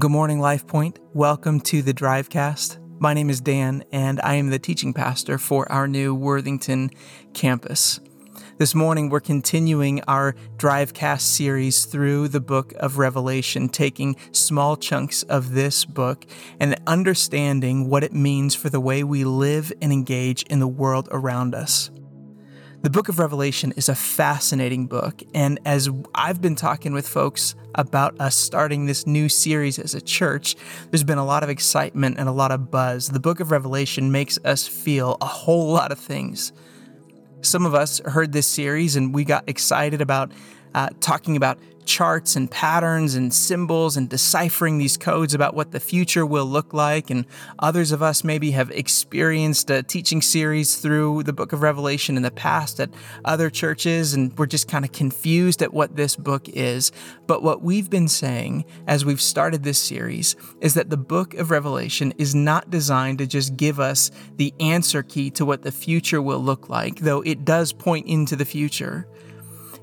[0.00, 0.98] good morning, Life Point.
[1.12, 2.78] Welcome to the Drivecast.
[2.98, 6.88] My name is Dan, and I am the teaching pastor for our new Worthington
[7.34, 8.00] campus.
[8.56, 15.22] This morning, we're continuing our Drivecast series through the book of Revelation, taking small chunks
[15.24, 16.24] of this book
[16.58, 21.10] and understanding what it means for the way we live and engage in the world
[21.12, 21.90] around us.
[22.82, 27.54] The book of Revelation is a fascinating book, and as I've been talking with folks
[27.74, 30.56] about us starting this new series as a church,
[30.90, 33.08] there's been a lot of excitement and a lot of buzz.
[33.08, 36.54] The book of Revelation makes us feel a whole lot of things.
[37.42, 40.32] Some of us heard this series and we got excited about
[40.74, 41.58] uh, talking about
[41.90, 46.72] charts and patterns and symbols and deciphering these codes about what the future will look
[46.72, 47.10] like.
[47.10, 47.26] And
[47.58, 52.22] others of us maybe have experienced a teaching series through the book of Revelation in
[52.22, 52.90] the past at
[53.24, 56.92] other churches, and we're just kind of confused at what this book is.
[57.26, 61.50] But what we've been saying as we've started this series is that the book of
[61.50, 66.22] Revelation is not designed to just give us the answer key to what the future
[66.22, 69.08] will look like, though it does point into the future.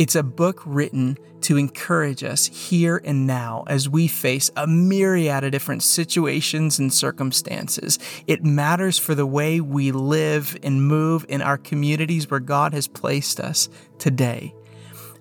[0.00, 5.44] It's a book written to encourage us here and now as we face a myriad
[5.44, 7.98] of different situations and circumstances.
[8.26, 12.88] It matters for the way we live and move in our communities where God has
[12.88, 14.54] placed us today.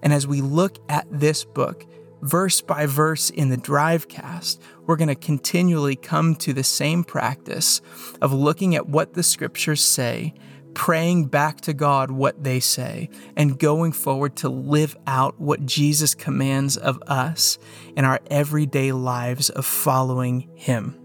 [0.01, 1.85] And as we look at this book,
[2.21, 7.81] verse by verse in the Drivecast, we're going to continually come to the same practice
[8.21, 10.33] of looking at what the scriptures say
[10.73, 16.15] praying back to God what they say, and going forward to live out what Jesus
[16.15, 17.57] commands of us
[17.95, 20.95] in our everyday lives of following Him.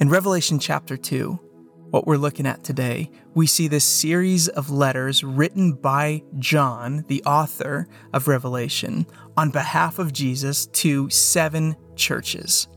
[0.00, 1.40] In Revelation chapter 2,
[1.90, 7.22] what we're looking at today, we see this series of letters written by John, the
[7.24, 9.06] author of Revelation,
[9.36, 12.68] on behalf of Jesus to seven churches.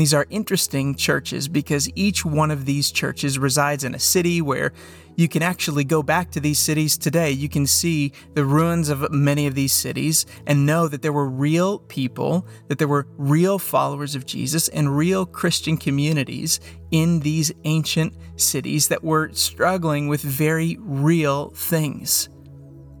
[0.00, 4.72] These are interesting churches because each one of these churches resides in a city where
[5.14, 7.30] you can actually go back to these cities today.
[7.32, 11.28] You can see the ruins of many of these cities and know that there were
[11.28, 17.52] real people, that there were real followers of Jesus and real Christian communities in these
[17.64, 22.30] ancient cities that were struggling with very real things.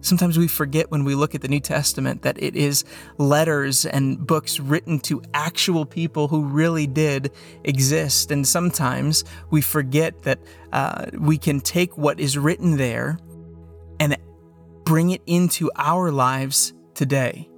[0.02, 2.84] Sometimes we forget when we look at the New Testament that it is
[3.18, 7.32] letters and books written to actual people who really did
[7.64, 8.30] exist.
[8.30, 10.38] And sometimes we forget that
[10.72, 13.18] uh, we can take what is written there
[13.98, 14.16] and
[14.84, 17.48] bring it into our lives today.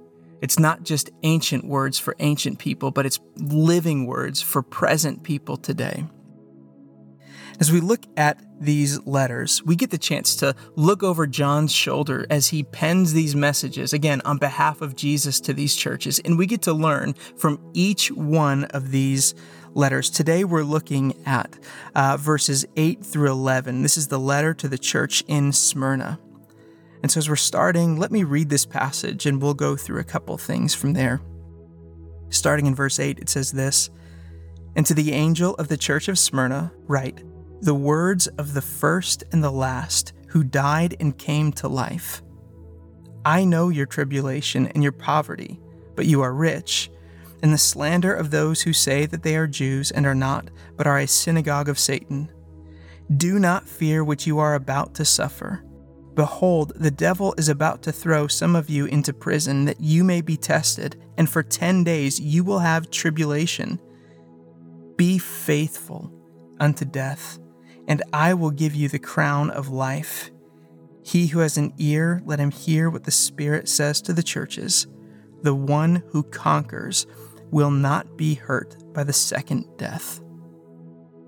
[0.41, 5.55] It's not just ancient words for ancient people, but it's living words for present people
[5.55, 6.05] today.
[7.63, 12.27] As we look at these letters, we get the chance to look over John's shoulder
[12.29, 16.45] as he pens these messages, again, on behalf of Jesus to these churches, and we
[16.45, 19.33] get to learn from each one of these
[19.73, 20.09] letters.
[20.09, 21.57] Today we're looking at
[21.95, 23.81] uh, verses 8 through 11.
[23.81, 26.19] This is the letter to the church in Smyrna.
[27.01, 30.03] And so as we're starting, let me read this passage and we'll go through a
[30.03, 31.21] couple things from there.
[32.29, 33.89] Starting in verse 8, it says this
[34.75, 37.23] And to the angel of the church of Smyrna, write,
[37.63, 42.21] the words of the first and the last who died and came to life.
[43.23, 45.61] I know your tribulation and your poverty,
[45.95, 46.91] but you are rich,
[47.41, 50.87] and the slander of those who say that they are Jews and are not, but
[50.87, 52.29] are a synagogue of Satan.
[53.15, 55.63] Do not fear what you are about to suffer.
[56.15, 60.19] Behold, the devil is about to throw some of you into prison that you may
[60.19, 63.79] be tested, and for ten days you will have tribulation.
[64.97, 66.11] Be faithful
[66.59, 67.39] unto death
[67.87, 70.31] and I will give you the crown of life.
[71.03, 74.87] He who has an ear, let him hear what the Spirit says to the churches.
[75.41, 77.05] The one who conquers
[77.51, 80.21] will not be hurt by the second death.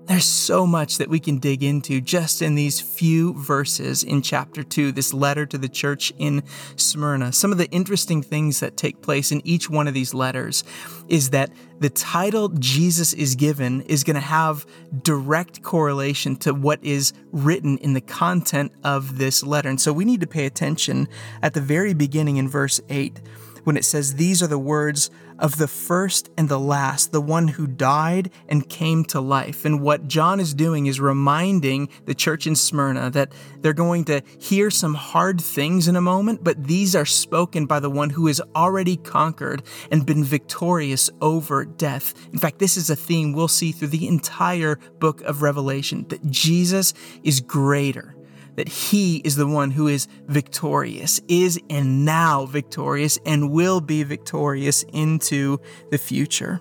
[0.06, 4.62] There's so much that we can dig into just in these few verses in chapter
[4.62, 6.44] 2, this letter to the church in
[6.76, 7.32] Smyrna.
[7.32, 10.62] Some of the interesting things that take place in each one of these letters
[11.08, 11.50] is that
[11.80, 14.64] the title Jesus is given is going to have
[15.02, 19.68] direct correlation to what is written in the content of this letter.
[19.68, 21.08] And so we need to pay attention
[21.42, 23.20] at the very beginning in verse 8
[23.66, 25.10] when it says, These are the words
[25.40, 29.64] of the first and the last, the one who died and came to life.
[29.64, 34.22] And what John is doing is reminding the church in Smyrna that they're going to
[34.38, 38.28] hear some hard things in a moment, but these are spoken by the one who
[38.28, 42.14] has already conquered and been victorious over death.
[42.32, 46.30] In fact, this is a theme we'll see through the entire book of Revelation that
[46.30, 48.15] Jesus is greater
[48.56, 54.02] that he is the one who is victorious, is and now victorious, and will be
[54.02, 55.58] victorious into
[55.90, 56.60] the future.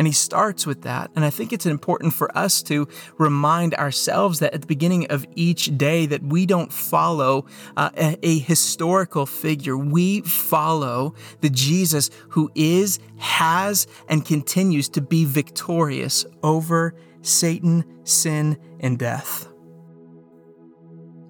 [0.00, 1.10] And he starts with that.
[1.14, 5.26] And I think it's important for us to remind ourselves that at the beginning of
[5.34, 7.44] each day that we don't follow
[7.76, 9.76] uh, a, a historical figure.
[9.76, 18.56] We follow the Jesus who is, has, and continues to be victorious over Satan, sin,
[18.80, 19.49] and death.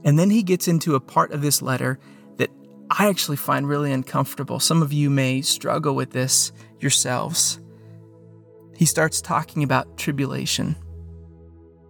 [0.05, 1.99] And then he gets into a part of this letter
[2.37, 2.51] that
[2.91, 4.61] I actually find really uncomfortable.
[4.61, 7.61] Some of you may struggle with this yourselves
[8.81, 10.75] he starts talking about tribulation,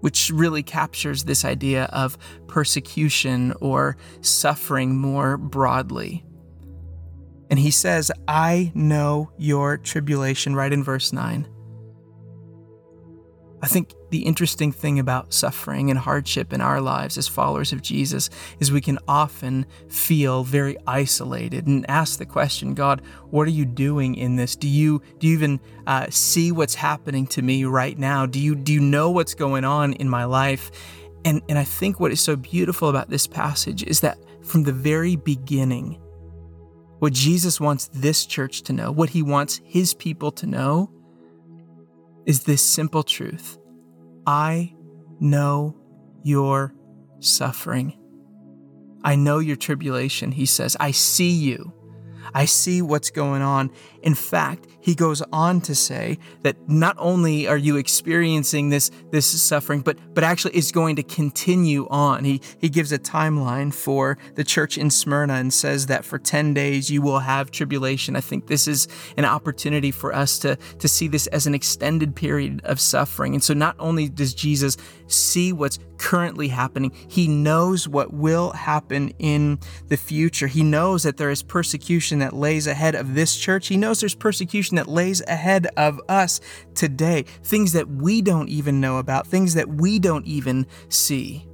[0.01, 2.19] which really captures this idea of
[2.49, 6.25] persecution or suffering more broadly.
[7.49, 11.47] And he says, I know your tribulation, right in verse 9.
[13.63, 17.83] I think the interesting thing about suffering and hardship in our lives as followers of
[17.83, 23.53] Jesus is we can often feel very isolated and ask the question, God, what are
[23.53, 24.57] you doing in this?
[24.57, 28.25] Do you do you even uh, see what's happening to me right now?
[28.25, 30.71] Do you do you know what's going on in my life?
[31.27, 34.73] And and I think what is so beautiful about this passage is that from the
[34.73, 36.01] very beginning,
[36.99, 40.91] what Jesus wants this church to know, what he wants his people to know,
[42.27, 43.59] is this simple truth
[44.27, 44.75] I
[45.19, 45.77] know
[46.23, 46.75] your
[47.21, 47.97] suffering.
[49.03, 50.77] I know your tribulation, he says.
[50.79, 51.73] I see you.
[52.35, 53.71] I see what's going on.
[54.03, 59.27] In fact, he goes on to say that not only are you experiencing this this
[59.43, 62.25] suffering, but but actually it's going to continue on.
[62.25, 66.55] He he gives a timeline for the church in Smyrna and says that for 10
[66.55, 68.17] days you will have tribulation.
[68.17, 72.17] I think this is an opportunity for us to to see this as an extended
[72.17, 73.35] period of suffering.
[73.35, 74.77] And so not only does Jesus
[75.09, 80.47] see what's currently happening, he knows what will happen in the future.
[80.47, 83.69] He knows that there is persecution that lays ahead of this church.
[83.69, 86.41] He knows there's persecution that lays ahead of us
[86.75, 91.47] today, things that we don't even know about, things that we don't even see.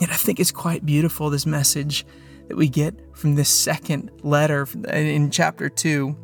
[0.00, 2.06] Yet I think it's quite beautiful, this message
[2.48, 6.16] that we get from this second letter in chapter 2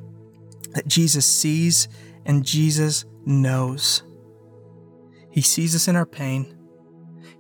[0.73, 1.89] that Jesus sees
[2.25, 4.03] and Jesus knows.
[5.31, 6.57] He sees us in our pain.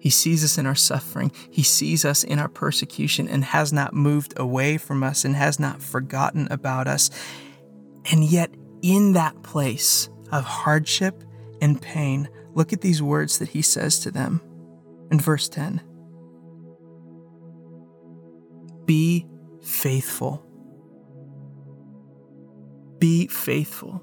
[0.04, 1.32] He sees us in our suffering.
[1.50, 5.58] He sees us in our persecution and has not moved away from us and has
[5.58, 7.08] not forgotten about us.
[8.12, 8.50] And yet,
[8.82, 11.24] in that place of hardship
[11.62, 14.42] and pain, look at these words that he says to them
[15.10, 15.80] in verse 10
[18.84, 19.26] Be
[19.62, 20.44] faithful.
[22.98, 24.02] Be faithful.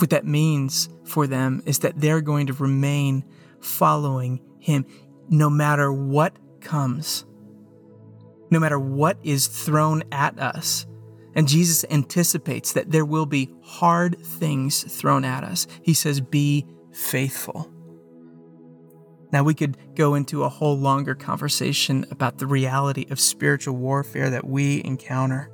[0.00, 3.24] What that means for them is that they're going to remain
[3.60, 4.86] following him
[5.28, 7.24] no matter what comes,
[8.50, 10.86] no matter what is thrown at us.
[11.34, 15.66] And Jesus anticipates that there will be hard things thrown at us.
[15.82, 17.70] He says, Be faithful.
[19.32, 24.28] Now, we could go into a whole longer conversation about the reality of spiritual warfare
[24.30, 25.52] that we encounter.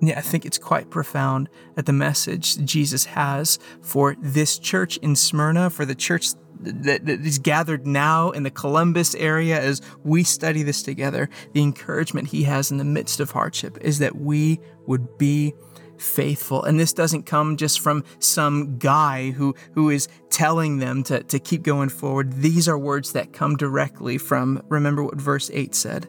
[0.00, 5.16] Yeah, I think it's quite profound that the message Jesus has for this church in
[5.16, 6.28] Smyrna, for the church
[6.60, 12.28] that, is gathered now in the Columbus area as we study this together, the encouragement
[12.28, 15.54] he has in the midst of hardship is that we would be
[15.98, 16.62] faithful.
[16.62, 21.38] And this doesn't come just from some guy who, who is telling them to, to
[21.38, 22.34] keep going forward.
[22.34, 26.08] These are words that come directly from, remember what verse 8 said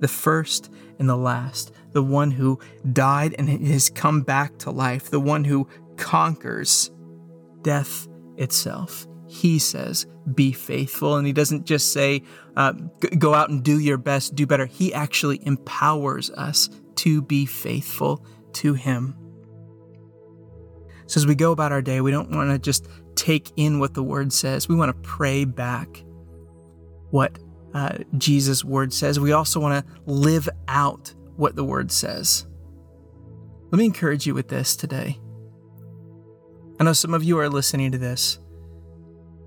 [0.00, 2.58] the first and the last, the one who
[2.92, 6.90] died and has come back to life, the one who conquers
[7.62, 9.06] death itself.
[9.28, 11.16] He says, Be faithful.
[11.16, 12.22] And he doesn't just say,
[12.56, 12.72] uh,
[13.18, 14.66] Go out and do your best, do better.
[14.66, 18.24] He actually empowers us to be faithful
[18.54, 19.14] to him.
[21.06, 23.94] So as we go about our day, we don't want to just take in what
[23.94, 26.04] the word says, we want to pray back
[27.10, 27.38] what
[27.76, 29.20] uh, Jesus' word says.
[29.20, 32.46] We also want to live out what the word says.
[33.70, 35.20] Let me encourage you with this today.
[36.80, 38.38] I know some of you are listening to this,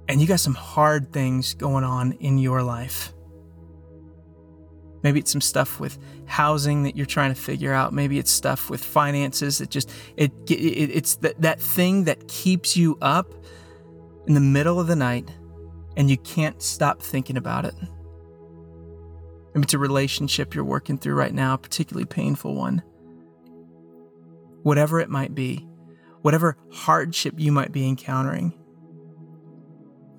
[0.07, 3.13] and you got some hard things going on in your life.
[5.01, 7.93] Maybe it's some stuff with housing that you're trying to figure out.
[7.93, 12.77] Maybe it's stuff with finances that just it, it it's that that thing that keeps
[12.77, 13.33] you up
[14.27, 15.31] in the middle of the night
[15.97, 17.73] and you can't stop thinking about it.
[19.59, 22.81] Maybe it's a relationship you're working through right now, a particularly painful one.
[24.63, 25.67] Whatever it might be,
[26.21, 28.53] whatever hardship you might be encountering,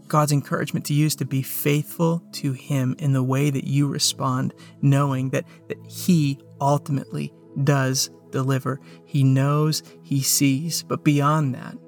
[0.09, 3.89] God's encouragement to you is to be faithful to Him in the way that you
[3.89, 7.33] respond, knowing that, that He ultimately
[7.65, 8.79] does deliver.
[9.07, 10.83] He knows, He sees.
[10.83, 11.79] But beyond that,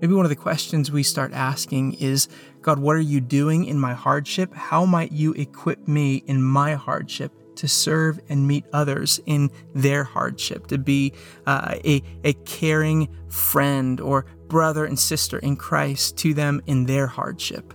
[0.00, 2.28] maybe one of the questions we start asking is
[2.62, 4.54] God, what are you doing in my hardship?
[4.54, 10.04] How might you equip me in my hardship to serve and meet others in their
[10.04, 11.12] hardship, to be
[11.46, 17.06] uh, a, a caring friend or brother and sister in Christ to them in their
[17.06, 17.74] hardship?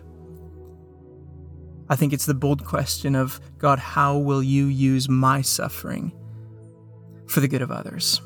[1.88, 6.12] I think it's the bold question of God, how will you use my suffering
[7.27, 8.22] for the good of others?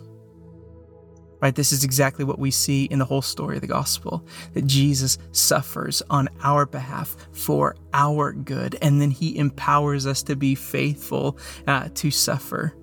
[1.42, 1.56] Right?
[1.56, 5.18] This is exactly what we see in the whole story of the gospel that Jesus
[5.32, 11.38] suffers on our behalf for our good, and then he empowers us to be faithful
[11.66, 12.74] uh, to suffer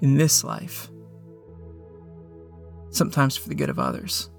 [0.00, 0.88] in this life,
[2.88, 4.30] sometimes for the good of others.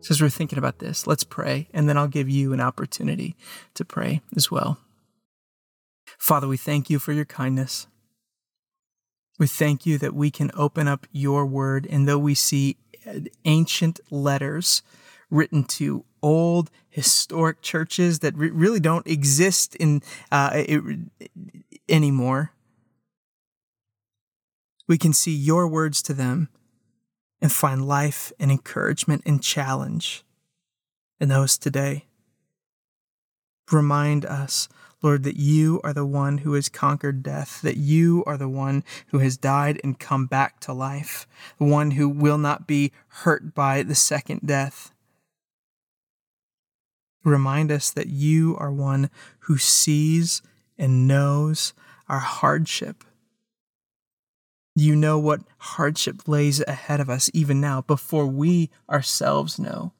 [0.00, 3.36] So, as we're thinking about this, let's pray, and then I'll give you an opportunity
[3.74, 4.78] to pray as well.
[6.18, 7.86] Father, we thank you for your kindness.
[9.38, 12.76] We thank you that we can open up your word, and though we see
[13.44, 14.82] ancient letters
[15.30, 20.82] written to old historic churches that re- really don't exist in uh, it,
[21.88, 22.52] anymore,
[24.86, 26.48] we can see your words to them
[27.40, 30.22] and find life and encouragement and challenge
[31.18, 32.06] in those today.
[33.70, 34.68] Remind us
[35.02, 38.84] Lord, that you are the one who has conquered death, that you are the one
[39.08, 41.26] who has died and come back to life,
[41.58, 44.92] the one who will not be hurt by the second death.
[47.24, 50.42] Remind us that you are one who sees
[50.78, 51.72] and knows
[52.08, 53.04] our hardship.
[54.74, 59.92] You know what hardship lays ahead of us even now before we ourselves know.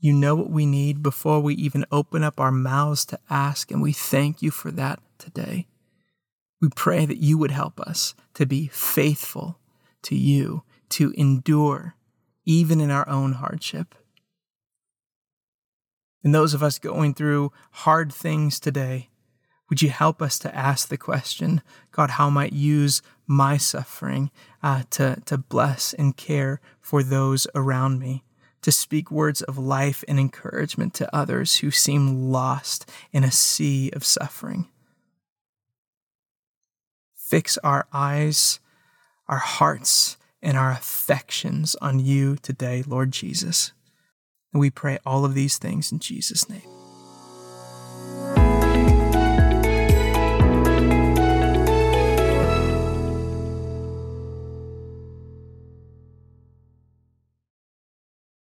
[0.00, 3.82] You know what we need before we even open up our mouths to ask, and
[3.82, 5.66] we thank you for that today.
[6.60, 9.58] We pray that you would help us to be faithful
[10.02, 11.96] to you, to endure
[12.44, 13.94] even in our own hardship.
[16.22, 19.08] And those of us going through hard things today,
[19.68, 21.60] would you help us to ask the question,
[21.92, 24.30] God, how might use my suffering
[24.62, 28.24] uh, to, to bless and care for those around me?
[28.68, 33.90] To speak words of life and encouragement to others who seem lost in a sea
[33.94, 34.68] of suffering.
[37.16, 38.60] Fix our eyes,
[39.26, 43.72] our hearts, and our affections on you today, Lord Jesus.
[44.52, 46.77] And we pray all of these things in Jesus' name.